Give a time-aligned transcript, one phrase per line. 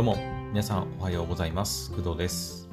[0.00, 0.16] どうも、
[0.48, 1.90] 皆さんおはようございます。
[1.90, 2.70] 工藤です。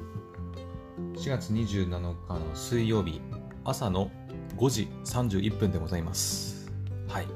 [1.16, 2.14] 4月27日の
[2.54, 3.20] 水曜日、
[3.64, 4.10] 朝の
[4.56, 6.72] 5時31分でございます。
[7.06, 7.26] はい。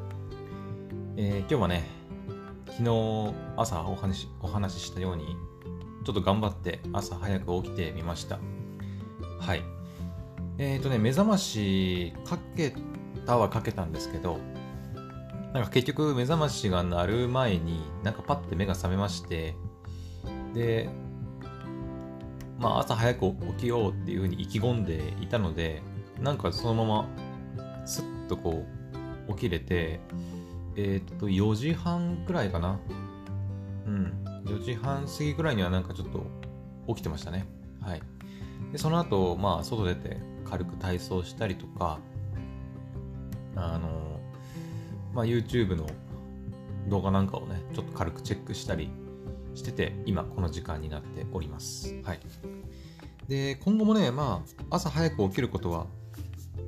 [1.18, 1.84] えー今日はね、
[2.68, 5.36] 昨日朝お話お話ししたように、
[6.06, 8.38] ちょっと頑張って朝早く起きてみました。
[9.40, 9.62] はい。
[10.56, 12.74] えっ、とね、目覚ましかけ
[13.26, 14.38] たはかけたんですけど、
[15.52, 19.54] なんか結局目覚ましが鳴る前になんかパッて目が覚めまして
[20.54, 20.88] で
[22.58, 25.82] まあ朝早く起きようっていう風に意気込んでいたので
[26.20, 27.08] なんかそのまま
[27.86, 28.64] スッとこ
[29.28, 30.00] う起きれて
[30.76, 32.80] えーっと4時半くらいかな。
[33.86, 34.18] うん。
[34.44, 36.26] 4時半過ぎくらいにはなんかちょっと
[36.88, 37.46] 起きてましたね。
[37.80, 38.02] はい。
[38.72, 41.98] でその後まあ外出て軽く体操したりとか
[43.54, 44.20] あの
[45.14, 45.86] まあ、YouTube の
[46.88, 48.90] 動画なんかをね、ちょっと軽くチェックしたり
[49.54, 51.94] してて、今この時間になっております。
[52.04, 52.20] はい。
[53.28, 55.86] で、今後もね、まあ、朝早く起きることは、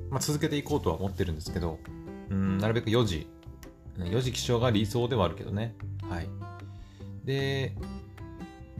[0.09, 1.79] まあ、続けていこうとは思ってるんですけど、
[2.29, 3.27] うん、なるべく4時、
[3.97, 5.75] 4時起床が理想ではあるけどね。
[6.09, 6.29] はい。
[7.23, 7.75] で、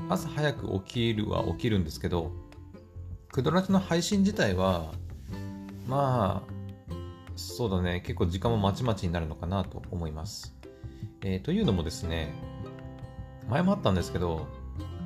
[0.09, 2.31] 朝早く起きるは起きるんですけど、
[3.31, 4.93] クドラジの配信自体は、
[5.87, 6.55] まあ、
[7.35, 10.55] そうだね、結構時間もまちまちになるのかなと思います。
[11.21, 12.33] えーというのもですね、
[13.49, 14.47] 前もあったんですけど、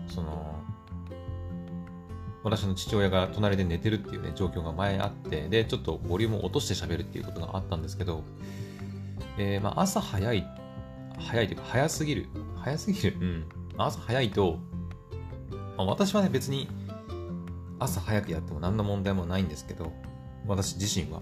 [0.07, 0.55] その、
[2.43, 8.23] 私の父親が隣で寝てるっていうね、状況が前あって、で、ちょっとボリュームを落として喋るっていうことがあったんですけど、
[9.37, 10.47] えーまあ、朝早い、
[11.17, 12.27] 早いというか、早すぎる。
[12.55, 13.17] 早すぎる？
[13.19, 13.45] うん。
[13.77, 14.59] 朝早いと、
[15.77, 16.69] まあ、私はね、別に
[17.77, 19.91] 朝早くやっても何の問題もないんですけど、
[20.47, 21.21] 私自身は。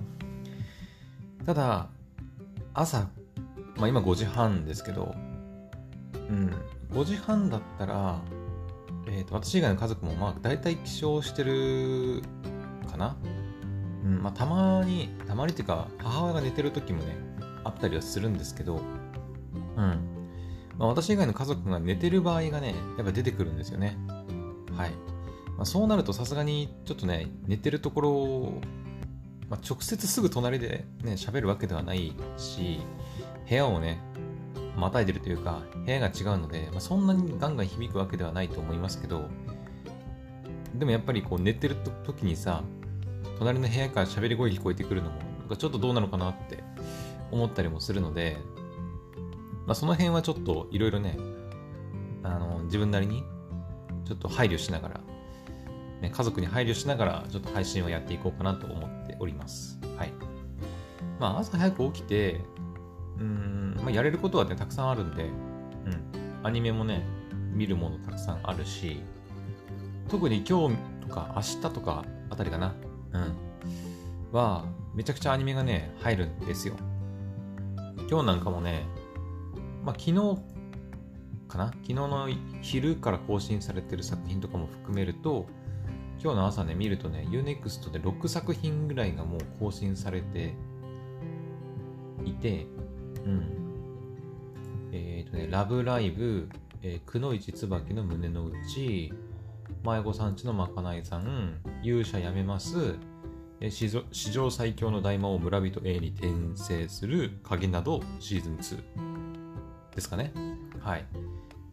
[1.45, 1.89] ただ、
[2.73, 3.09] 朝、
[3.77, 5.15] まあ今5時半ですけど、
[6.29, 6.51] うん、
[6.91, 8.21] 5時半だったら、
[9.07, 12.21] えー、と私以外の家族もまあ大体起床してる
[12.89, 13.17] かな。
[14.03, 17.15] うん、まあたまに、たまにっていうか母親が寝てる時もね、
[17.63, 18.81] あったりはするんですけど、
[19.75, 19.99] うん。
[20.77, 23.97] まあ私以外の家族が寝てる場合がね、やっぱ出てくるんですよね。
[24.75, 24.91] はい。
[25.57, 28.61] まあ、そうなるとさすがにちょっとね、寝てるところを
[29.49, 32.79] まあ、直接すぐ隣でね、喋るわけではないし、
[33.47, 33.99] 部屋をね、
[34.77, 39.27] またいでるというか、部屋が違うので、まあ、そんなにガンガン響くわけではないと思いますけど、
[40.75, 42.63] でもやっぱりこう寝てる時にさ、
[43.39, 46.63] 隣の部屋から喋り声聞こえてくるのも、なんかちょっとどうなのかなって
[47.31, 48.37] 思ったりもするので、
[49.65, 51.17] まあ、その辺はちょっといろいろね、
[52.21, 53.23] あの、自分なりに
[54.05, 55.01] ちょっと配慮しながら、
[56.01, 59.79] ね、家族に配慮しながら、ちょっと配信をやっていこうかなと思っております。
[59.97, 60.11] はい。
[61.19, 62.41] まあ、朝早く起きて、
[63.19, 65.31] うーん、まあ、やれることはね、たくさんあるんで、うん。
[66.43, 67.03] アニメもね、
[67.53, 69.01] 見るものたくさんあるし、
[70.09, 72.75] 特に今日とか明日とかあたりかな、
[73.13, 73.35] うん。
[74.31, 76.75] は、めちゃくちゃアニメがね、入るんですよ。
[78.09, 78.85] 今日なんかもね、
[79.83, 80.41] まあ、昨日
[81.47, 82.29] かな昨日の
[82.61, 85.47] 昼から更新されてる作品とかも含めると、
[86.21, 90.53] 今日の朝ね、見るとね、UNEXT で6作品ぐらいがもう更新されて
[92.25, 92.67] いて、
[93.27, 94.89] うん。
[94.91, 96.49] えっ、とね、ラブライブ、
[96.81, 99.13] えー、くのいち椿の胸の内、
[99.83, 102.95] 迷子さんちのまかないさん、勇者やめます、
[103.59, 110.31] えー史上最強の大魔王村人 A に転生する鍵などシーズン2ですかね。
[110.79, 111.05] はい。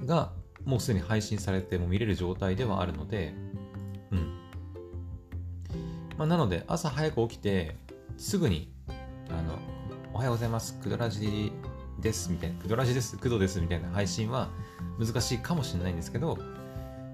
[0.01, 0.33] が、
[0.65, 3.35] もうすでに配信されても見れる状態ではあるので、
[4.11, 4.39] うん。
[6.17, 7.77] まあ、なので、朝早く起きて、
[8.17, 8.73] すぐに、
[10.15, 11.53] おはようございます、クドラジ
[11.99, 14.49] です、みたいな、クドラジです、クドです、みたいな配信は
[14.97, 16.39] 難しいかもしれないんですけど、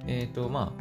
[0.07, 0.75] えっ、ー、と、ま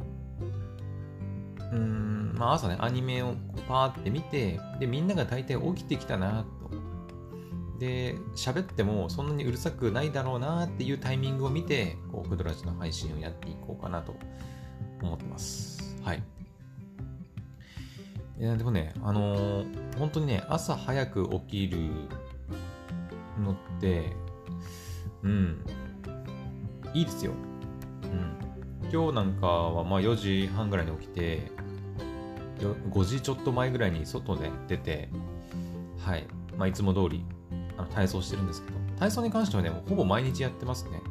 [1.57, 3.35] あ、うーん、まあ朝ね、アニメを
[3.69, 7.79] パーって見て、で、みんなが大体起きてきたな、と。
[7.79, 14.13] で、喋ってもそんなにうるさくないだろうなっていうタイミングを見て、こう、クドラジの配信をやっていこうかなと
[15.01, 15.95] 思ってます。
[16.03, 16.23] はい。
[18.39, 21.77] いや、でもね、あのー本当にね、朝早く起きる
[23.43, 24.13] のって、
[25.23, 25.65] うん、
[26.93, 27.33] いいですよ。
[28.03, 28.89] うん。
[28.89, 31.51] 今日なんかはまあ4時半ぐらいに起きて、
[32.61, 35.09] 5時ちょっと前ぐらいに外で出て、
[35.99, 36.25] はい。
[36.57, 37.25] まあいつも通り
[37.77, 41.01] あの体操してるんですけど、体操に関してはね、ほぼ毎日やってますね。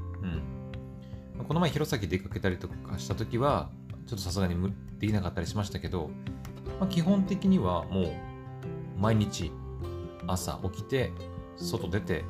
[1.36, 1.44] うん。
[1.44, 3.68] この前弘前出かけたりとかした時は、
[4.06, 4.56] ちょっとさすがに
[4.98, 6.10] できなかったりしましたけど、
[6.80, 8.12] まあ、基本的にはもう
[8.98, 9.52] 毎日
[10.26, 11.12] 朝起きて
[11.56, 12.24] 外出て、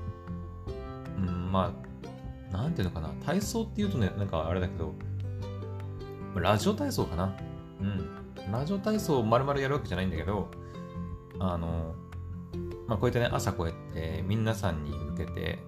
[1.16, 1.88] うん、まあ
[2.52, 4.94] なんていうのかな、体操っていうとね、なんかあれだけど、
[6.34, 7.36] ラジオ体操かな。
[7.80, 8.08] うん。
[8.50, 10.48] ラジオ体操を丸々やるわけじゃないんだけど、
[11.38, 11.94] あの、
[12.86, 15.58] まあ、こうやってね、朝こうやって皆さんに向けて、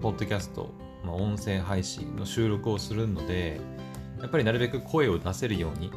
[0.00, 0.70] ポッドキャスト、
[1.04, 3.60] まあ、音声配信の収録をするので、
[4.20, 5.92] やっぱりなるべく声を出せるように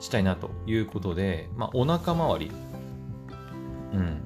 [0.00, 2.50] したいなということで、まあ、お腹周り、
[3.92, 4.20] うん、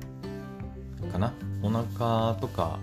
[1.10, 1.32] かな。
[1.62, 2.78] お腹とか、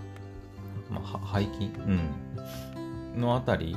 [0.90, 3.76] まあ、背筋、うん、のあたり、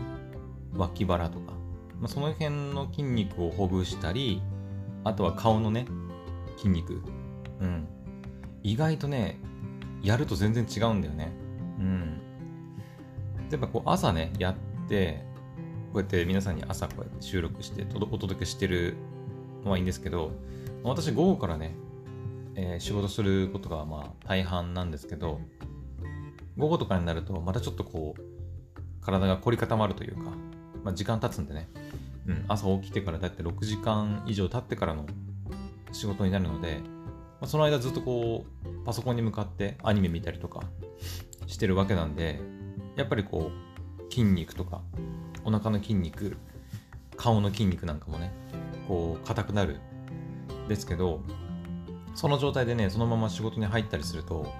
[0.75, 1.53] 脇腹とか、
[1.99, 4.41] まあ、その辺の筋肉をほぐしたり、
[5.03, 5.85] あとは顔のね、
[6.57, 7.01] 筋肉、
[7.59, 7.87] うん。
[8.63, 9.39] 意外とね、
[10.03, 11.31] やると全然違うんだよね。
[11.79, 12.21] うん。
[13.49, 14.55] 例えばこう朝ね、やっ
[14.87, 15.25] て、
[15.91, 18.95] こうやって皆さんに朝こうやって収録してお届けしてる
[19.65, 20.31] のはいいんですけど、
[20.83, 21.75] 私午後からね、
[22.55, 25.41] えー、仕事することがまあ大半なんですけど、
[26.57, 28.21] 午後とかになるとまたちょっとこう、
[29.01, 30.31] 体が凝り固まるというか、
[30.83, 31.69] まあ、時間経つんでね、
[32.27, 35.05] うん、朝起きてからだいたい6時間以上経ってからの
[35.91, 36.79] 仕事になるので、
[37.41, 40.61] まあ、その間ずっとこう、パソコンに向かってアニメ見たりとか
[41.47, 42.39] してるわけなんで、
[42.95, 44.81] やっぱりこう、筋肉とか、
[45.43, 46.37] お腹の筋肉、
[47.17, 48.31] 顔の筋肉なんかもね、
[48.87, 49.79] こう、硬くなる
[50.67, 51.21] ですけど、
[52.15, 54.51] その状態でね、そのまま仕事に入ったりすると、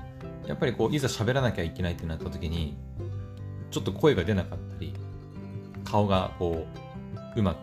[0.48, 2.78] やっぱりこう、いざ喋らなきゃいけないってなった時に、
[3.70, 4.94] ちょっと声が出なかったり、
[5.84, 6.66] 顔がこ
[7.36, 7.58] う、うまく、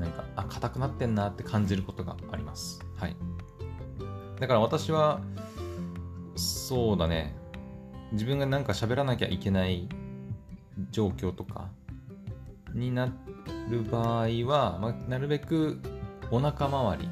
[0.00, 2.80] なんか、あ、硬くなってんなって感じることがあります。
[2.96, 3.16] はい。
[4.40, 5.20] だから私は、
[6.36, 7.34] そうだね、
[8.12, 9.88] 自分がなんか喋らなきゃいけない
[10.90, 11.68] 状況とか
[12.74, 13.12] にな
[13.68, 15.80] る場合は、まあ、なるべく
[16.30, 17.08] お腹周り、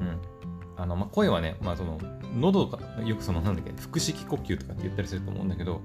[0.00, 0.20] うん。
[0.76, 1.98] あの、まあ、声はね、まあ、その、
[2.36, 5.80] 喉が、よくその、なんだっけ、腹式呼吸とかって言ったりすると思うんだけど、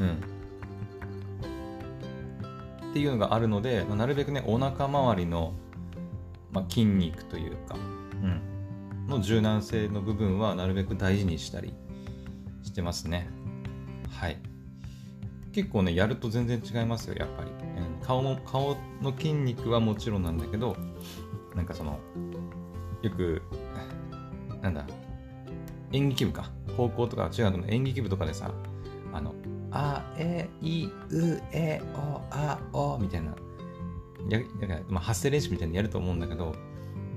[0.00, 0.20] うん。
[2.90, 5.52] っていうのがあるので、まあ、なるべくね、お腹周りの、
[6.52, 7.76] まあ、筋肉というか、
[8.22, 8.40] うん。
[9.08, 11.74] の柔軟性の部分はなるべく大事にしたり
[12.62, 13.28] してますね。
[14.10, 14.38] はい。
[15.52, 17.50] 結構ね、やると全然違いますよ、やっぱり。
[18.06, 20.76] 顔の、顔の筋肉はもちろんなんだけど、
[21.54, 21.98] なんかその、
[23.02, 23.42] よく、
[24.62, 24.86] なんだ、
[25.92, 26.50] 演劇部か。
[26.76, 28.50] 高校とか中学の演劇部とかでさ、
[29.12, 29.34] あの、
[29.72, 33.34] あ、え、い、う、え、お、あ、お、みたいな、
[34.28, 36.54] ややまあ、発声練習みたいにやると思うんだけど、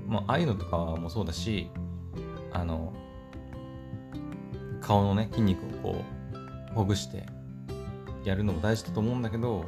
[0.08, 1.70] まあ、ああいうのとかもそうだし、
[2.52, 2.92] あの、
[4.80, 6.04] 顔のね、筋肉をこ
[6.72, 7.26] う、ほぐして
[8.24, 9.64] やるのも大事だと思うんだけど、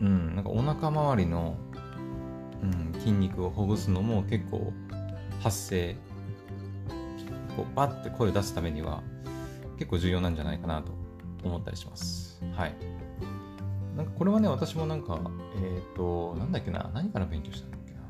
[0.00, 1.56] うん、なんかお腹周りの、
[2.62, 4.72] うん、筋肉をほぐすのも結構
[5.40, 5.94] 発声、
[7.56, 9.02] こうバッて声を出すためには
[9.78, 10.92] 結構重要なんじゃないかなと
[11.44, 12.42] 思ったりします。
[12.54, 12.74] はい。
[13.96, 15.20] なんかこれはね、私もなんか、
[15.56, 18.00] えっ、ー、と、なんだっけな、何から勉強したんだっけな。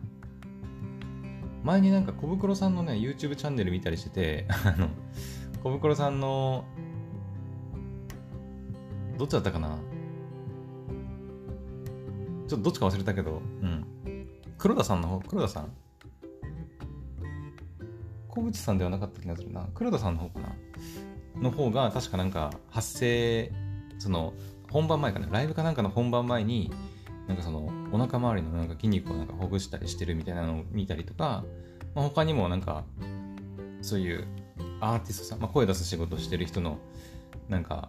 [1.62, 4.88] 前になんか小袋さんのね、YouTube チャンネル見たりしてて、 あの、
[5.62, 6.64] 小袋さんの
[9.19, 9.78] どっちだったかな？
[12.46, 13.87] ちょっとどっちか忘れたけど、うん。
[14.58, 15.73] 黒田さんの方、黒田さん？
[18.29, 19.69] 小渕さんではなかった気がするな。
[19.75, 20.56] 黒田さんの方かな？
[21.41, 23.50] の方が、確かなんか、発声、
[23.98, 24.34] その、
[24.70, 26.72] 本番前かな、ライブかなんかの本番前に、
[27.27, 31.44] なんかその、お腹周りのなんか筋肉をなんかほぐしたりしてるみたいなのを見たりとか、
[31.94, 32.84] まあ、他にもなんか、
[33.82, 34.27] そういう
[34.81, 36.79] アーティストさん、まあ、声出す仕事してる人の、
[37.48, 37.89] なんか、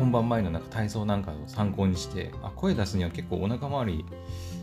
[0.00, 4.06] 本番前のなんか体操なんかを参考にして、あ、声出すには結構お腹周り、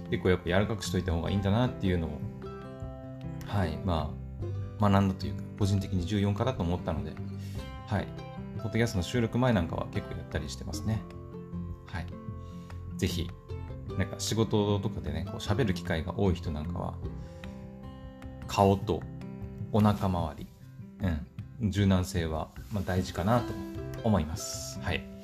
[0.09, 2.19] 結構やっぱ柔らかくしといた方がいいんだなっていうのを、
[3.45, 4.11] はい、ま
[4.81, 7.13] あ、学んだというか、個人的に14かだと思ったので、
[7.85, 8.07] はい、
[8.57, 11.01] ポッドキャストの収録前なんかは結構やったりしてますね。
[11.85, 12.07] はい。
[12.97, 13.29] ぜひ、
[13.95, 16.95] なんか仕事とかでね、こう喋る機会が多い人なんかは、
[18.47, 19.03] 顔と
[19.71, 20.47] お腹周り、
[21.61, 23.53] うん、柔軟性は、まあ、大事かなと
[24.03, 24.79] 思います。
[24.81, 25.16] はい。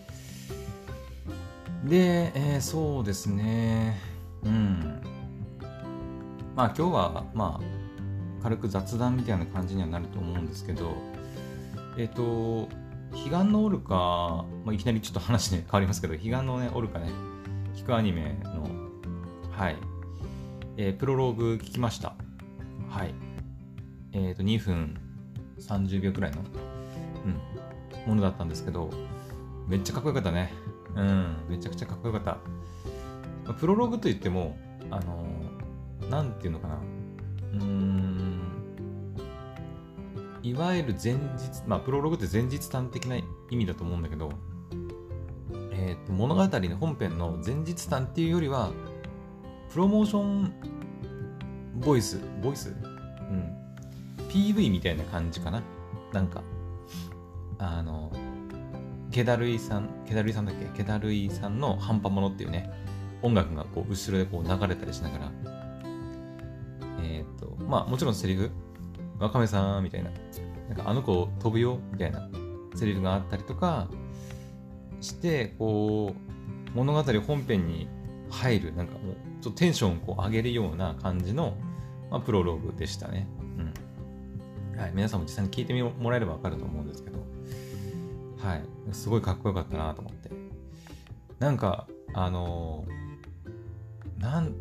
[1.84, 4.00] で、えー、そうですね。
[4.44, 5.02] うん。
[6.56, 10.96] まあ今日は、まあ、軽く雑談みたいな感じにはなると思うんですけど、
[11.98, 12.70] えっ、ー、と、
[13.12, 17.10] 彼岸のオルカ、まあ、いきなりちょっと話ね、変わりますけど、彼岸のね、オルカね、
[17.76, 18.68] 聞くアニメの、
[19.52, 19.78] はい、
[20.78, 22.16] えー、プロローグ聞きました。
[22.90, 23.14] はい。
[24.14, 24.98] えっ、ー、と、2分
[25.60, 26.42] 30秒くらいの、
[28.06, 28.90] うん、ものだったんですけど、
[29.68, 30.52] めっちゃかっこよかったね。
[30.96, 32.38] うん、めちゃくちゃかっこよかった。
[33.46, 34.58] まあ、プロローグといっても、
[34.92, 36.78] あのー、なんていうのかな。
[37.54, 38.42] うん。
[40.44, 41.20] いわゆる前日、
[41.66, 43.24] まあ、プロローグって前日譚的な意
[43.56, 44.32] 味だと思うんだけど、
[45.72, 48.72] えーと、物語の本編の前日譚っていうよりは、
[49.72, 50.54] プロモーション
[51.80, 52.70] ボイス、ボイス？
[52.70, 53.52] うん。
[54.30, 55.64] PV みたいな感じかな。
[56.12, 56.44] なんか、
[57.58, 58.12] あの、
[59.14, 60.66] ケダルイさん、ケダルイさんだっけ？
[60.76, 62.70] ケダルイさんの半端ものっていうね、
[63.22, 65.32] 音楽がこう後ろでこう流れたりしながら、
[67.04, 68.50] えっ、ー、と、まあもちろんセリフ、
[69.20, 70.10] わかめさんみたいな、
[70.68, 72.28] なんかあの子飛ぶよみたいな
[72.76, 73.88] セリフがあったりとか
[75.00, 77.88] して、こう、物語本編に
[78.32, 81.56] 入る、なんかもう、ちょっとテンションをこう上げるような感じの、
[82.10, 83.28] まあ、プロローグでしたね。
[84.74, 84.80] うん。
[84.80, 84.92] はい。
[84.96, 87.20] 皆さんも実際に聞いてもらえればわかると思うんですけど、
[88.44, 88.64] はい。
[88.92, 90.30] すごいかっこよかったなと思って。
[91.40, 94.54] なんか、あのー、なん、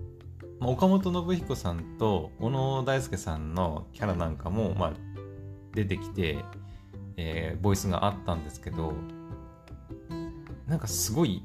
[0.60, 4.92] 岡本信彦さんと小野大輔さんのキャラなんかも、まあ、
[5.74, 6.38] 出てきて、
[7.16, 8.94] えー、ボイスがあったんですけど、
[10.68, 11.44] なんかすごい、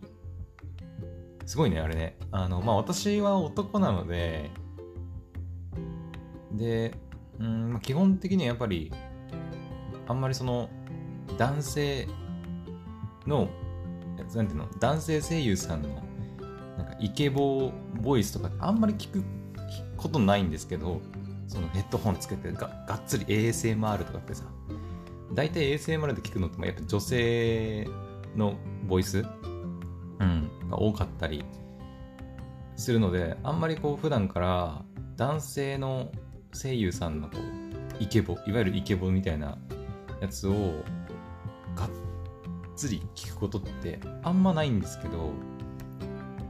[1.48, 2.18] すごいね、あれね。
[2.32, 4.52] あの、まあ私は男なので、
[6.52, 6.94] で、
[7.40, 8.92] うん、基本的にはやっぱり、
[10.08, 10.70] あんまりその、
[11.38, 12.08] 男性
[13.28, 13.50] の、
[14.36, 15.90] なんていうの、男性声優さんの、
[16.78, 19.24] なんかイケボーボイスとかあんまり聞く
[19.98, 21.02] ことないんですけど、
[21.48, 24.46] そのヘッドホンつけてががっつり ASMR とかってさ、
[25.34, 27.88] 大体 ASMR で聞くのってやっぱ女性
[28.36, 28.56] の
[28.86, 29.20] ボイス、
[30.20, 31.44] うん、が多かったり
[32.76, 34.84] するので、あんまりこう普段から
[35.16, 36.12] 男性の
[36.54, 39.58] 声優さんのこうイケボ、いわゆるイケボみたいな
[40.22, 40.84] やつを
[41.76, 41.90] がっ
[42.78, 45.32] つり聞くことってあんまないんですけど、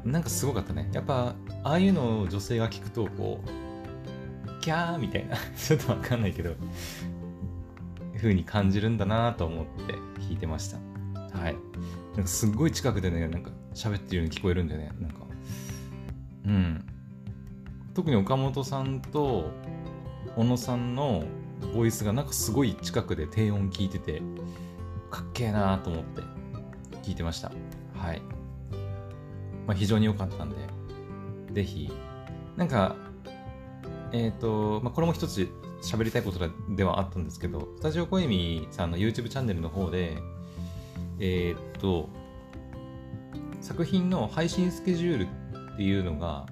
[0.03, 0.89] なんかすごかったね。
[0.93, 6.53] やっぱ、ああいうのを女性が聞くと、こう、キャーみたいな、 ちょっとわかんないけど、
[8.17, 10.77] 風に感じるんだなと思って聞いてました。
[11.37, 11.55] はい。
[12.13, 15.19] なんかすっごい近くでね、なんか喋ってるように聞こえるんでね、なんか、
[16.45, 16.85] うん。
[17.93, 19.49] 特に岡本さんと
[20.35, 21.23] 小野さんの
[21.73, 24.21] ボイスがなんかすごい近くで低音聞いてて、
[25.09, 26.21] かっけえなーと思って
[27.03, 27.51] 聞いてました。
[27.95, 28.21] はい。
[29.65, 30.55] まあ、非常に良かったんで、
[31.53, 31.91] ぜひ、
[32.55, 32.95] なんか、
[34.11, 35.49] えっ、ー、と、まあ、これも一つ
[35.81, 36.39] 喋りたいこと
[36.75, 40.17] ではあったんですけど、スタジオコエミさんの YouTube チャンネルの方で、
[41.19, 42.09] えっ、ー、と、
[43.61, 45.27] 作品の配信スケジュール
[45.73, 46.45] っていうのが、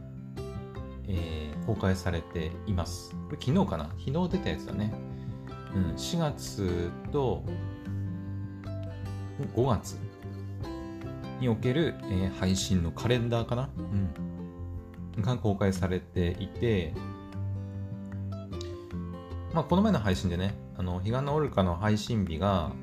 [1.07, 3.12] えー、公開されています。
[3.12, 3.85] これ昨日かな？
[4.00, 4.93] 昨日出たやつだね。
[5.75, 7.43] うん、4月と
[9.56, 9.98] 5月
[11.39, 13.70] における、えー、配信のカレンダーかな？
[13.77, 15.22] うん。
[15.22, 16.94] が公開されていて、
[19.54, 22.74] まあ、この前の配信でね、あの、彼岸のオルカの配信日が、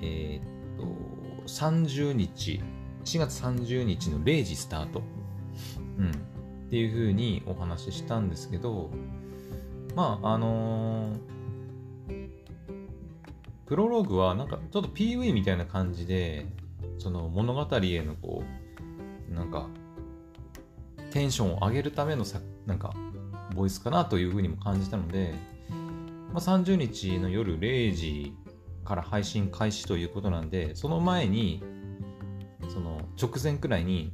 [0.00, 0.84] えー、っと、
[1.48, 2.60] 30日、
[3.04, 5.02] 4月30日の0時スタート。
[5.98, 6.10] うん。
[6.10, 6.12] っ
[6.70, 8.90] ていう風にお話ししたんですけど、
[9.94, 11.18] まあ、あのー、
[13.66, 16.46] プロローグはなんかちょっと PV みたいな感じで、
[16.98, 18.42] その物語へのこ
[19.30, 19.68] う、なんか、
[21.10, 22.94] テンションを上げるためのさ、なんか、
[23.54, 25.34] ボイスかなというふうにも感じたので、
[26.32, 28.34] まあ、30日の夜0時
[28.84, 31.62] から配信開始ということなんで、その前に、
[32.68, 34.12] その直前くらいに、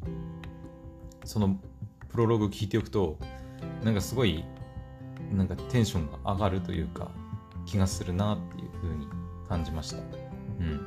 [1.25, 1.59] その
[2.09, 3.19] プロローグ聞いておくと、
[3.83, 4.45] なんかすごい、
[5.33, 7.11] なんかテンションが上がるというか、
[7.67, 9.20] 気がするなっていうふうに
[9.51, 9.99] 感じました。
[9.99, 10.87] うん。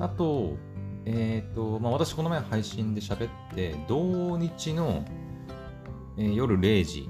[0.00, 0.56] あと、
[1.04, 5.04] えっ、ー、と、まあ、私この前配信で喋って、同日の、
[6.16, 7.08] えー、夜0時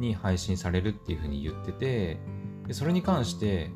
[0.00, 2.18] に配信されるっていうふうに言ってて、
[2.66, 3.70] でそれに関して、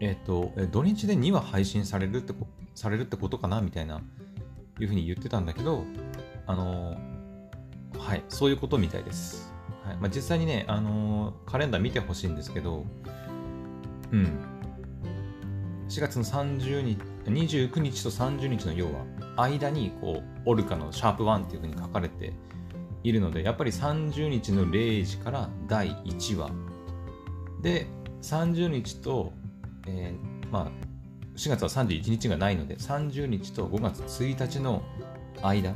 [0.00, 4.00] えっ、ー、と、土日で2話配信されるってこ、されるってことかなみたいな、
[4.80, 5.84] いうふうに言ってたんだけど、
[6.46, 6.96] あの
[7.98, 9.52] はい、そういうことみたいです。
[9.84, 12.86] はいまあ、実際にね、あのカレンダー見てほしいんですけど、
[14.14, 14.28] うん、
[15.88, 19.04] 4月の30日、29日と30日の要は、
[19.36, 22.32] 間にこう、オルカのシャープ1っていう風に書かれて
[23.02, 26.50] いるので、やっぱり30日の0時から第1話。
[27.60, 27.88] で、
[28.22, 29.32] 30日と、
[29.88, 30.70] えー、まあ、
[31.36, 34.84] 4月は31日がないので、30日と5月1日の
[35.42, 35.74] 間。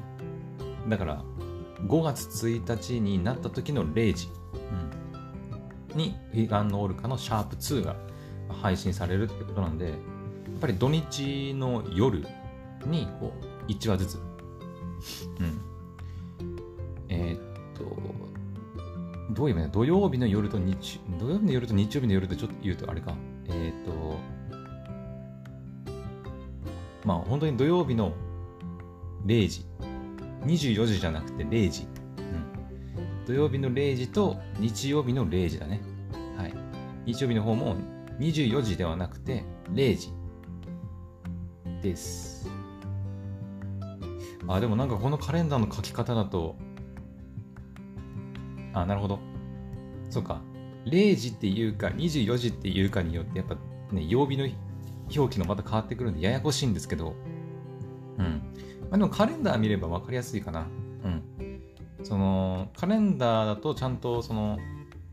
[0.89, 1.25] だから、
[1.89, 4.29] 5月1日になった時の0時、
[5.93, 7.97] うん、に、フィガンのオルカのシャープ2が
[8.53, 9.97] 配信されるってことなんで、やっ
[10.61, 12.27] ぱり土日の夜
[12.87, 13.33] にこ
[13.67, 14.19] う1話ずつ、う
[15.43, 15.61] ん。
[17.09, 17.41] えー、っ
[17.75, 17.85] と、
[19.31, 23.15] どういう意味だ土曜日の夜と日、土曜日の夜と日曜日の夜とちょっと言うとあれか。
[23.49, 24.19] えっ、と、
[27.05, 28.13] まあ本当に土曜日の
[29.27, 29.65] 0時。
[30.45, 31.87] 24時じゃなくて0時。
[32.19, 33.27] うん。
[33.27, 35.81] 土曜日の0時と日曜日の0時だね。
[36.37, 36.55] はい。
[37.07, 37.77] 日曜日の方も
[38.19, 40.13] 24時ではなくて0時
[41.83, 42.51] です。
[44.47, 46.57] あ、でもなんかこのカレンダーの書き方だと、
[48.73, 49.19] あ、なるほど。
[50.11, 50.41] そうか。
[50.87, 53.57] 0時っていうか24時っていうかによってやっぱ
[53.93, 54.49] ね、曜日の
[55.15, 57.15] 表記のまた変わってくるんでややこしいんですけど、
[58.19, 58.43] うん。
[58.91, 60.67] まあ、でもカレンダー見れば分かりやすいかな。
[61.05, 61.23] うん。
[62.03, 64.59] その、カレンダーだとちゃんとその、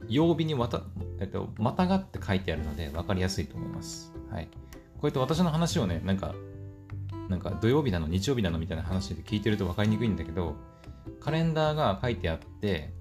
[0.08, 0.82] 曜日にまた、
[1.26, 4.14] えっと、またがって書いてあるので分かりやすいと思います。
[4.30, 4.46] はい。
[4.46, 6.36] こうやって私の話をね、なんか、
[7.30, 10.56] なんか土曜日なの、日曜日なのみたいな話で聞いてると分かりにくいんだけど、
[11.20, 12.94] カレンダーが書いてあって、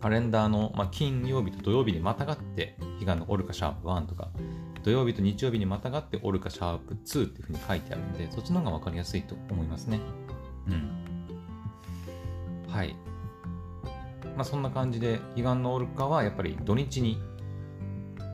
[0.00, 4.30] カレンダーの、まあ、金曜日と土曜日にまたがって日が昇るかシャープ1とか、
[4.84, 10.00] 土曜日と日曜日にまたがっておるかシャープ2っていうふうに書いてあるんで、そっちの方が分かりやすいと思いますね。
[10.68, 10.96] うん。
[12.68, 12.94] はい。
[14.36, 17.20] まあそんな感じで、彼岸のオルカはやっぱり土日に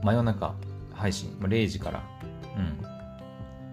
[0.03, 0.55] 真夜中
[0.93, 2.03] 配信、まあ、0時から、
[2.57, 2.79] うん、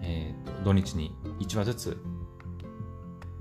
[0.04, 1.98] えー、と土日に1話ずつ、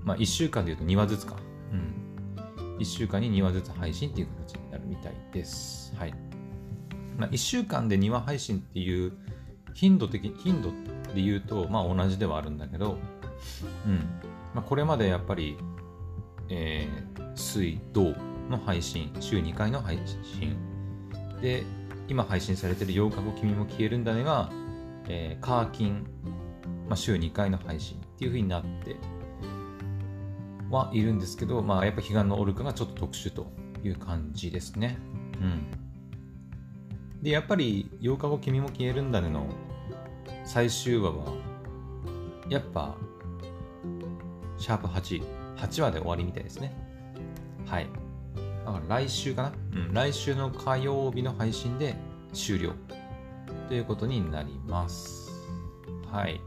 [0.02, 1.36] まあ1週間で言うと2話ずつか。
[1.72, 2.78] うん。
[2.78, 5.94] 1週間に2話ずつ配信っていう形になるみたいです。
[5.96, 6.14] はい。
[7.18, 9.12] まあ、1週間で2話配信っていう
[9.74, 10.70] 頻度的、頻度
[11.14, 12.98] で言うと、まあ同じではあるんだけど、
[13.86, 13.96] うん。
[14.54, 15.58] まあ、これまでやっぱり、
[16.48, 18.14] えー、水、土
[18.48, 20.56] の配信、週2回の配信。
[21.40, 21.64] で、
[22.08, 24.50] 今配信されてる8日後君も消えるんだねが、
[25.08, 26.06] えー、カーキン、
[26.88, 28.96] まあ、週2回の配信っていう風になって
[30.70, 33.46] はいるんですけど、まあやっぱ彼岸のオルカがちょっと特殊と
[33.82, 34.98] いう感じですね。
[35.40, 35.66] うん。
[37.22, 39.46] で、やっぱり8日後君も消えるんだねの
[40.44, 41.32] 最終話は、
[42.48, 42.96] やっぱ、
[44.58, 45.22] シャープ8、
[45.56, 46.74] 8話で終わりみたいですね。
[47.66, 47.86] はい。
[48.72, 49.52] だから来週かな？
[49.72, 51.96] うん、来週の火曜日の配信で
[52.32, 52.72] 終了
[53.68, 55.30] ということになります。
[56.10, 56.40] はい。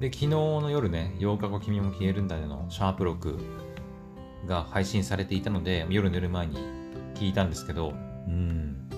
[0.00, 3.38] で、昨日の夜ね、8日後君も消えるんだねのシャープ6
[4.46, 6.58] が配信されていたので、夜寝る前に
[7.14, 7.94] 聞いたんですけど、
[8.28, 8.88] うん。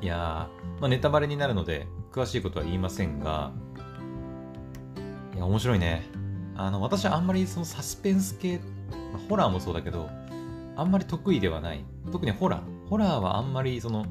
[0.00, 3.52] いやー、まあ、ネタバレになるので、詳しいことは言いませんが、
[5.34, 6.04] いや、面白いね。
[6.56, 8.58] あの、私はあんまりそのサスペンス系、
[9.12, 10.10] まあ、ホラーもそうだけど、
[10.76, 11.84] あんまり得意ではない。
[12.12, 12.88] 特にホラー。
[12.88, 14.06] ホラーはあんまりその、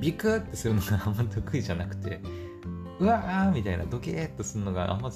[0.00, 2.20] ビクッてするのがあんまり得意じゃなくて、
[3.00, 5.10] うわーみたいなドケーっとするのがあんま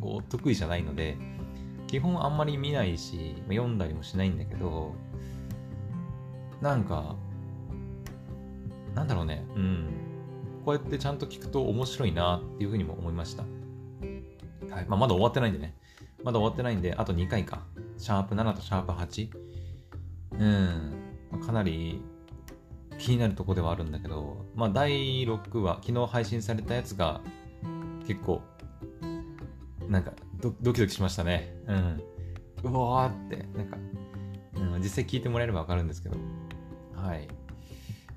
[0.00, 1.16] こう得意じゃないので、
[1.86, 4.94] 基本あんまり見ないし、読んだりもしないんだけど、
[6.60, 7.16] なんか、
[8.94, 9.86] なんだろうね、うん。
[10.64, 13.42] こうやってちゃんと聞くと面白いなっていうふうにも思いました。
[14.74, 15.74] はいまあ、まだ終わってないんでね。
[16.22, 17.62] まだ終わってないんで、あと2回か。
[17.98, 19.28] シャープ7とシャープ8。
[20.38, 20.92] うん。
[21.30, 22.02] まあ、かなり
[22.98, 27.20] 気になるとこではあるんだけど、まあ、第6話、昨日配信されたやつが
[28.06, 28.42] 結構、
[29.88, 31.54] なんかドドキドキしましたね。
[31.66, 32.02] うん。
[32.64, 33.76] うわーって、なんか、
[34.56, 36.16] うん、実際聞いてもらえればわかるんですけど。
[36.94, 37.28] はい。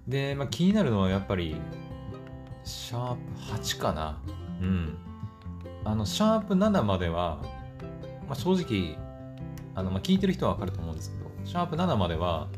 [0.08, 1.56] で、まあ、気になるのはやっぱり、
[2.63, 3.21] シャープ
[3.53, 4.21] 8かな。
[4.62, 4.97] うん。
[5.84, 7.41] あの、シャープ7までは、
[8.27, 8.97] まあ、正直、
[9.75, 11.16] あの、まあ、聞いてる人はわかると思うんです、
[11.47, 12.49] シャープ7までは、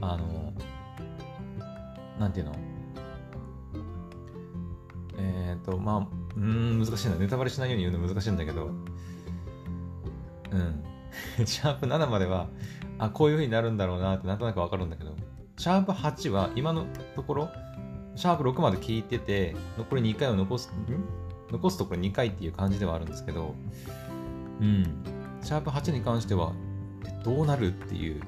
[0.00, 0.54] あの、
[2.18, 2.56] なんていうの？
[5.18, 7.16] えっ、ー、と、まあ、うん、難しいな。
[7.16, 8.70] ネタバレしないように言うの難しいんだけど、
[10.50, 10.82] うん。
[11.44, 12.48] シャープ7までは、
[12.98, 15.14] あ、こういう風になるんだろうなってなんとなくわかるんだけど、
[15.58, 17.50] シャープ8は今のところ、
[18.16, 21.04] シャープ6まで聞いてて、残り2回を残す、ん？
[21.52, 23.54] 残すところ2回っていう感じではあるんですけど、
[24.58, 24.84] うん。
[25.42, 26.54] シャープ8に関しては、
[27.24, 28.20] どうなるっていう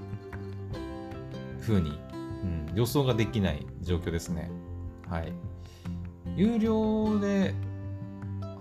[1.61, 1.99] 風に、
[2.71, 4.51] うん、予想ができない状況ですね。
[5.09, 5.33] はい。
[6.37, 7.55] 有料で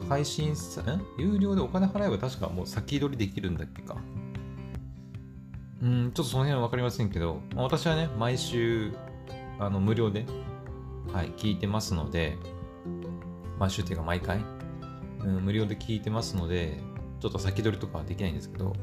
[0.09, 3.97] 配信さ、ん有料でお金払えば確かもう先取りできるんだっけか。
[5.81, 8.93] うん、ちょっとその辺は分かりませんけど、まあ、私はね、毎週、
[9.59, 10.25] あの、無料で、
[11.11, 12.37] はい、聞いてますので、
[13.59, 14.39] 毎週っていうか毎回、
[15.23, 16.79] うん、無料で聞いてますので、
[17.19, 18.73] ちょっと先取りとかはできないんですけど、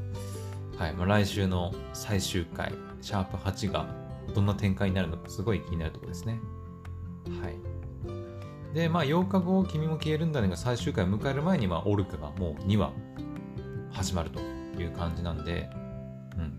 [0.81, 3.85] はい、まあ、来週の最終回、シャープ8が
[4.33, 6.39] どんな展開になるのかすごい気になるところですね。
[7.39, 8.73] はい。
[8.73, 12.93] で、まあ8日後、君も消えるんだねが最終回を迎える前に、まあオルカがもう2話
[13.91, 15.69] 始まるという感じなんで、
[16.35, 16.53] うん。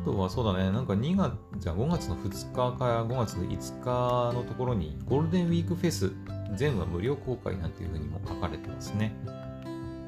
[0.00, 6.10] あとはそうだね、なんか2月、じゃあ5月の2日から5月の5日のところにゴールデンウィークフェス
[6.54, 9.14] 全話無料公開なんていうふうにも書かれてますね。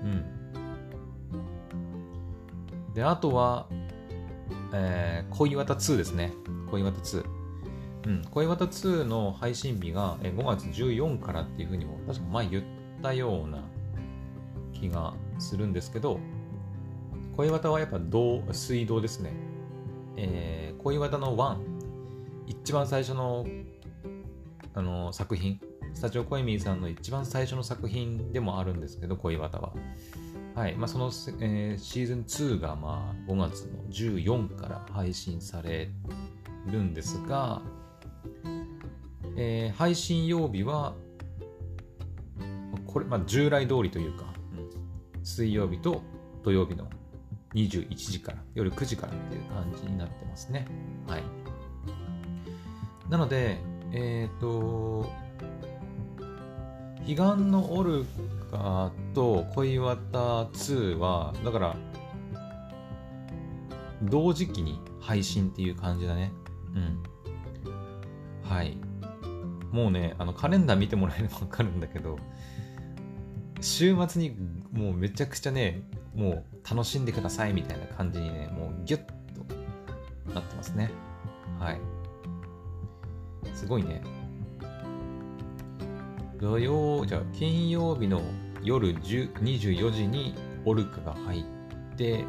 [0.03, 0.40] うん。
[2.95, 3.67] で、あとは、
[4.73, 6.33] えー、恋綿2ですね。
[6.71, 7.25] 恋綿2。
[8.07, 12.65] うん、恋綿2の配信日が5月14からっていうふうにも、確か前言っ
[13.03, 13.63] たような
[14.73, 16.19] 気がするんですけど、
[17.37, 19.33] 恋綿はやっぱ道水道ですね。
[20.17, 21.57] えー、恋綿の1、
[22.47, 23.47] 一番最初の
[24.73, 25.61] あの作品、
[25.95, 29.73] スタジオコイミーさんの一番最初の作品でもあるんですけど、恋綿は。
[30.61, 31.07] はいまあ、その、
[31.41, 35.89] えー、シーズン2が、まあ、5月の14から配信され
[36.67, 37.63] るんですが、
[39.39, 40.97] えー、配信曜日は、
[42.87, 44.27] これ、まあ、従来通りというか、
[45.17, 46.03] うん、水曜日と
[46.43, 46.91] 土曜日の
[47.55, 50.67] 21時から、夜9時からっていう感じになってますね。
[51.07, 51.23] はい。
[53.09, 53.57] なので、
[53.93, 55.11] えっ、ー、と、
[57.07, 58.05] 彼岸のオル
[58.51, 61.77] カと恋綿2は、だから、
[64.03, 66.33] 同時期に配信っていう感じだね。
[66.75, 67.03] うん。
[68.43, 68.77] はい。
[69.71, 72.19] もうね、あのカレンダー見てもらえればわかるんだけど、
[73.61, 74.37] 週末に
[74.73, 75.83] もうめちゃくちゃね、
[76.15, 79.13] もう楽しんでくださいみたいな感じにね、もうギュッと
[80.35, 80.91] なってますね。
[81.59, 81.81] はい。
[83.55, 84.03] すごいね。
[86.41, 88.23] 土曜、じゃ金曜日の
[88.63, 92.25] 夜24時にオルカが入って、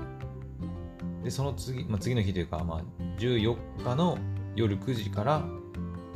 [1.24, 2.84] で、その次、まあ、次の日というか、まあ、
[3.17, 4.17] 14日の
[4.56, 5.45] 夜9時から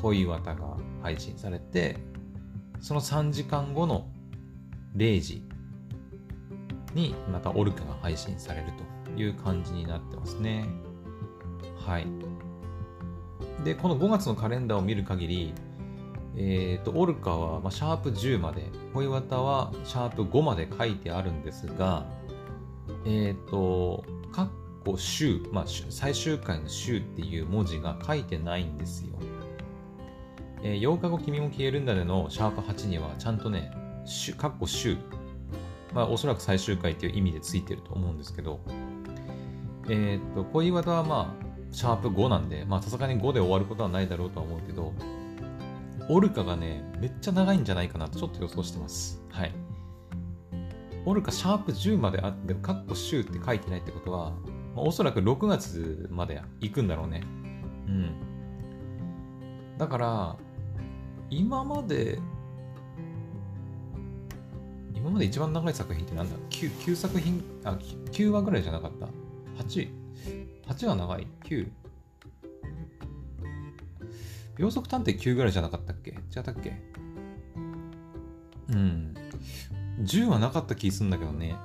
[0.02, 1.98] 恋綿が配信されて、
[2.82, 4.10] その3時間後の
[4.98, 5.48] 0時
[6.94, 8.68] にまたオルカが配信される
[9.14, 10.66] という感じになってますね。
[11.78, 12.08] はい。
[13.64, 15.54] で、この5月のカレンダーを見る限り、
[16.38, 22.06] え、ー、と、オルカは、まあ、シャープ10まで、恋綿はシャープ5まで書いてあるんですが、
[23.06, 24.50] えっ、ー、と、かっ
[24.84, 29.13] こ週、まあ、最終回の週っていう文字が書いてないんですよ。
[30.63, 33.71] えー、8日後君も消えるんだでのシャープ8にはちゃんとね、
[34.38, 34.98] かっこ週、
[35.93, 38.60] まあおそらく最終回っていう意味でついてると思うんですけど、
[39.89, 44.93] えっ、ー、と、恋綿はまあ、シャープ5なんで、まあさすがに5で終わることはないだろうとは思うけど、
[46.08, 49.22] オルカがね、めっちゃ長いんじゃないかなとちょっと予想してます。
[49.30, 49.52] はい。
[51.06, 54.32] オルカシャープ10まであって、かっこ週って書いてないってことは、
[54.76, 57.24] まあ、おそらく6月まで行くんだろうね。
[57.88, 58.12] うん。
[59.78, 60.36] だから、
[61.30, 62.20] 今まで、
[64.94, 67.78] 今まで一番長い作品ってなんだ？9, ?9 作品、あ、
[68.12, 69.08] 9話ぐらいじゃなかった
[69.63, 69.89] ?8、
[70.68, 71.68] 8は長い ?9。
[74.58, 76.12] 秒速探偵9ぐらいじゃなかったっけ？
[76.12, 76.82] 違ったっけ？
[78.70, 79.13] うん。
[80.02, 81.56] 10はなかった気すんだけどね。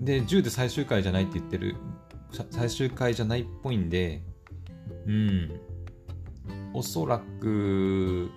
[0.00, 1.76] で、10で最終回じゃないって言ってる、
[2.50, 4.22] 最終回じゃないっぽいんで、
[5.06, 5.60] うん。
[6.72, 8.30] おそらく、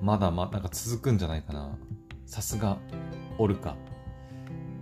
[0.00, 1.76] まだま、なんか続くんじゃないかな。
[2.26, 2.78] さすが、
[3.38, 3.76] オルカ。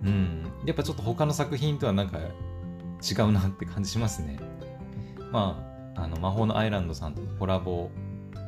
[0.04, 0.42] うん。
[0.66, 4.38] やっぱちょっと他の作品とはなんか違うなって感じしますね。
[5.30, 7.90] まあ、あの、魔法のアイランドさんとのコラボ、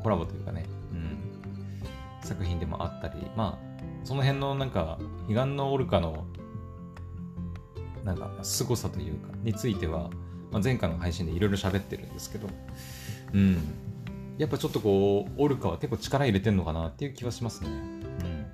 [0.02, 1.18] コラボというかね、うん。
[2.22, 6.26] 作品でもあったり、まあ、その辺のなんか、彼岸のオルカの、
[8.04, 10.11] なんか、凄さというか、については、
[10.50, 12.48] まあ、前回の配信でいろいろ喋ってるんですけど、
[13.33, 13.59] うん。
[14.38, 17.70] やっぱちょっとこう、オルカは結構力入れてんのかなっていう気はしますね。
[17.70, 18.46] うん。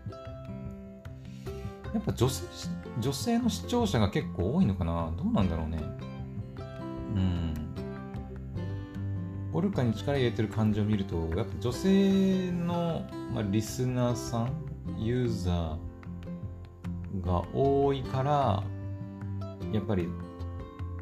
[1.93, 2.45] やっぱ女性、
[3.01, 5.13] 女性の視聴者が結構多いのかな？
[5.17, 5.83] どうなんだろうね。
[7.17, 7.70] うん。
[9.53, 14.53] オルカに力入れてる感じを見ると、やっぱ女性の、まあ、リスナーさん、
[14.99, 18.63] ユーザーが多いから、
[19.73, 20.09] やっぱり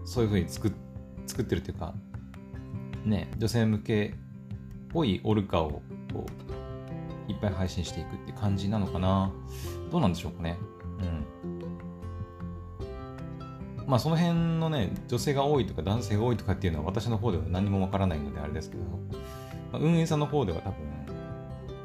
[0.04, 0.72] そういうふうに作
[1.26, 1.94] 作ってるっていうか、
[3.04, 4.12] ね、女性向けっ
[4.88, 5.82] ぽいオルカを
[6.12, 6.26] こ
[7.28, 9.30] ういっぱい配信していくって感じなのかな。
[9.90, 10.58] どうなんでしょうかね。
[11.44, 11.58] うん。
[13.88, 18.85] まあその辺のね女性が多いとか男性が多いとかっていうのは私の方では何もわからないのであれですけど、
[19.72, 20.77] まあ、運営さんの方では多分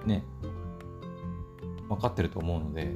[0.06, 0.26] ね
[1.88, 2.94] 分かってると思うので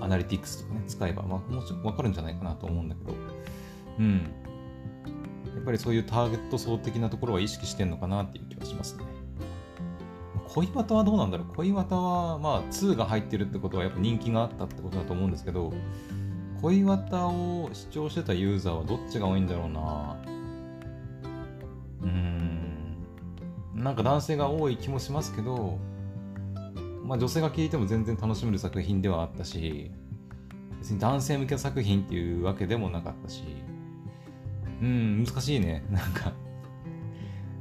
[0.00, 3.14] アナリティクスとかね使えば、まあ、もちろん分かるんじゃないかなと思うんだけど
[3.98, 4.32] うん
[5.54, 9.04] やっぱりそういうターゲット層的なところは意識してんのかなっていう気はしますね。
[10.48, 11.46] 恋バタはどうなんだろう？
[11.54, 15.72] 恋バタはまあ2が入ってるってことはやっぱ人気があったってことだと思うんですけど
[16.62, 20.16] 恋綿を視聴してたユーザーはどっちが多いんだろうな。
[22.02, 22.96] うーん。
[23.74, 25.78] なんか男性が多い気もしますけど
[27.04, 29.90] まあ女性が聞いても全然楽しめる作品ではあったし
[30.80, 33.44] 別に男性向け作品っていうわけでもなかったし。
[34.80, 35.84] うん難しいね。
[35.90, 36.32] なんか。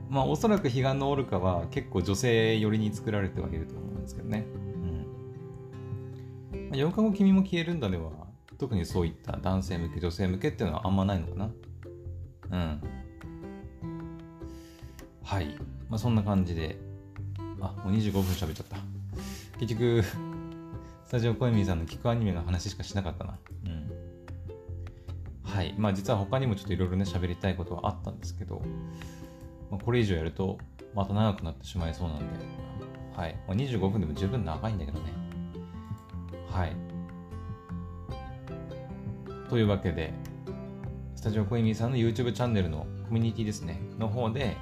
[0.09, 4.45] まあおそらく彼岸のオルカは結構女性寄りに作られてはいると思うんですけどね。
[6.53, 8.24] うん、まあ、4日後君も消えるんだでは。
[8.57, 11.51] 特にそういった男性向け女性向けっていうのはあんまないのかな。
[12.51, 12.81] うん。
[15.23, 15.55] はい。
[15.89, 16.77] まあそんな感じで。
[17.61, 18.77] あもう25分喋っちゃった。
[19.59, 20.03] 結局
[21.05, 23.37] スタジオコイミーさんの聞くアニメの話しかしなかったな。
[23.65, 23.89] うん。
[25.43, 25.73] はい。
[25.77, 28.61] まあ実は他にもちょっといろいろね喋りたいことはあったんですけど、
[29.71, 30.57] まあ、これ以上やると
[30.93, 32.25] また長くなってしまいそうなんで。
[33.15, 35.05] はい、まあ、25分でも十分長いんだけどね。
[36.49, 36.84] はい。
[39.49, 40.13] というわけで、
[41.15, 44.57] スタジオコイミーさんの YouTube チャンネルのコミュニティですね、の方で、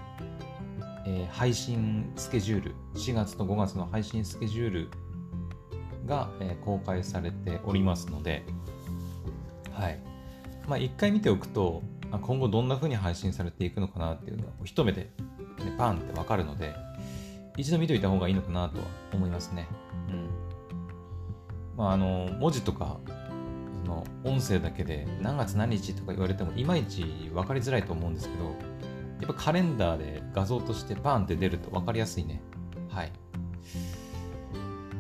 [1.06, 4.90] えー、配信スケジュール、4月と5月の配信スケジュール
[6.06, 8.44] が、えー、公開されておりますので、
[9.72, 10.00] はい。
[10.68, 11.82] まあ、一回見ておくと、
[12.22, 15.10] 今後どんな風に配信されていくのかなっていうのが、一目で、ね、
[15.78, 16.76] パンってわかるので、
[17.58, 19.68] 一度見ておいた方がいいのかなとは思いますね。
[20.10, 20.30] うん。
[21.78, 23.00] まあ、あの、文字とか
[23.84, 28.52] の音声だけで何月何日とか言われてもいまいち分かりづらいと思うんですけど、や
[29.26, 32.42] っぱカレンダーで画像としてパーンって出ると分かりやすいね。
[32.90, 33.12] はい。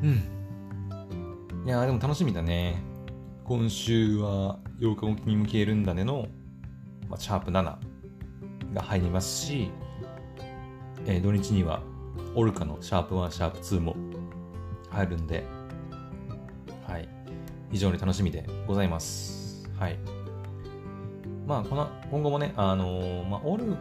[0.01, 1.65] うん。
[1.65, 2.81] いやでも楽しみだね。
[3.45, 6.27] 今週は8日も君も消えるんだねの、
[7.09, 7.77] まあ、シャープ7
[8.73, 9.69] が入りますし、
[11.05, 11.81] えー、土日には
[12.35, 13.95] オルカのシャープ1、シャープ2も
[14.89, 15.43] 入るんで、
[17.73, 19.67] 非常に楽しみでございます。
[19.79, 19.97] はい。
[21.47, 23.75] まあ、この、今後もね、あのー、まあ、オル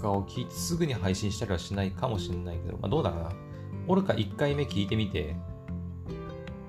[0.00, 3.32] カを聞いてすぐに配信したりはしないかもしれないけど、まあ、どうだろうな。
[3.88, 5.34] オルカ1回目聞いてみて、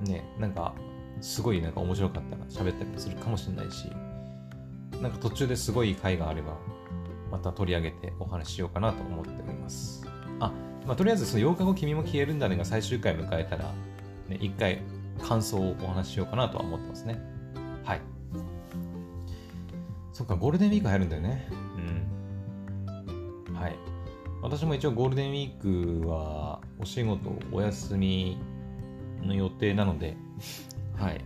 [0.01, 0.73] ね、なんか、
[1.21, 3.87] すごいなんか面白かったら喋ったりするかもしれないし、
[4.99, 6.57] なんか途中ですごい回があれば、
[7.29, 10.03] また取り上げてお話ししようかなと思っております。
[10.39, 10.51] あ、
[10.87, 13.65] まあ、とりあえずその8日後君も消えるんだねが最終回迎えたら、
[14.27, 14.81] ね、1回
[15.19, 17.19] 感想をお話ししようかなとは思ってますね。
[17.83, 18.01] はい。
[20.13, 21.47] そっか、ゴールデンウィーク入るんだよね。
[23.47, 23.55] うん。
[23.55, 23.75] はい。
[24.41, 28.37] 私も一応ゴールデンウィークはお仕事お休み
[29.23, 30.15] の予定なので、
[30.97, 31.21] はい。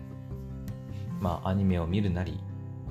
[1.20, 2.40] まあ、アニメを見るなり、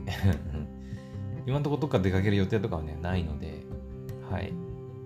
[1.47, 3.65] 今のところどっか出かける予定とかはね、ないので、
[4.31, 4.53] はい。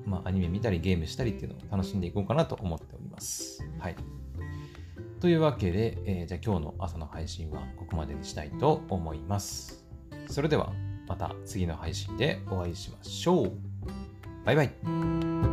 [0.06, 3.62] まあ、アニメ見たりゲームしたりっていうのを楽しんでいこうかなと思っております。
[3.78, 3.96] はい。
[5.20, 9.84] というわけで、えー、じゃあ今日の朝の配信はここまでにしたいと思います。
[10.28, 10.72] それでは
[11.08, 13.52] また次の配信でお会いしましょう。
[14.44, 15.47] バイバイ。